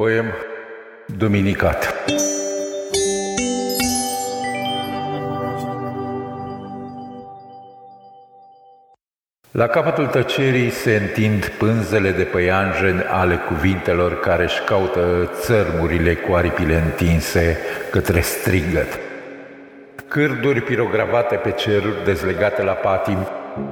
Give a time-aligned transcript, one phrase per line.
[0.00, 0.34] Poem
[1.06, 1.94] Duminicat
[9.50, 16.34] La capătul tăcerii se întind pânzele de păianjen ale cuvintelor care își caută țărmurile cu
[16.34, 17.58] aripile întinse
[17.90, 18.98] către strigăt.
[20.08, 23.28] Cârduri pirogravate pe ceruri dezlegate la patim,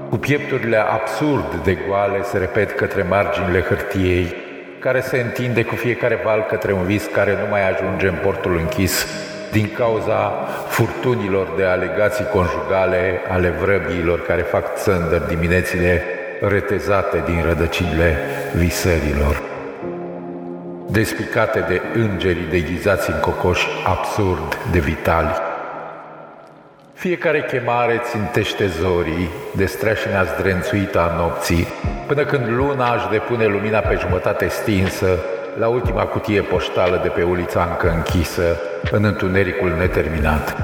[0.09, 4.42] cu piepturile absurd de goale se repet către marginile hârtiei,
[4.83, 8.57] care se întinde cu fiecare val către un vis care nu mai ajunge în portul
[8.57, 9.07] închis
[9.51, 10.29] din cauza
[10.69, 16.03] furtunilor de alegații conjugale ale vrăbiilor care fac țândări diminețile
[16.41, 18.17] retezate din rădăcinile
[18.57, 19.43] visărilor.
[20.91, 25.52] Despicate de îngerii deghizați în cocoși absurd de vitali.
[27.03, 31.67] Fiecare chemare țintește zorii de streașina zdrențuită a nopții,
[32.07, 35.19] până când luna își depune lumina pe jumătate stinsă
[35.59, 38.61] la ultima cutie poștală de pe ulița încă închisă,
[38.91, 40.57] în întunericul neterminat.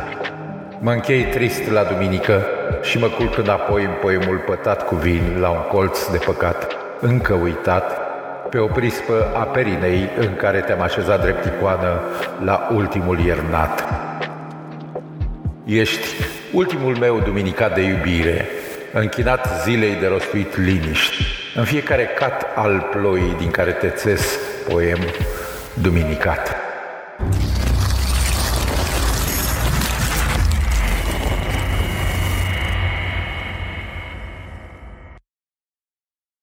[0.80, 2.46] Mă închei trist la duminică
[2.82, 7.32] și mă culc înapoi în poemul pătat cu vin la un colț de păcat, încă
[7.34, 7.98] uitat,
[8.50, 12.00] pe o prispă a perinei în care te-am așezat drept icoană
[12.44, 13.84] la ultimul iernat.
[15.64, 16.06] Ești
[16.52, 18.48] ultimul meu duminicat de iubire,
[18.92, 21.24] închinat zilei de rostuit liniști,
[21.54, 24.98] în fiecare cat al ploii din care te țes poem
[25.74, 26.67] duminicat.